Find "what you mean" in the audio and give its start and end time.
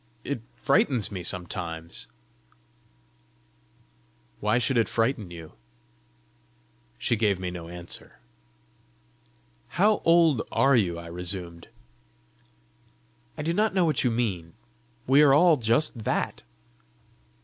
13.85-14.53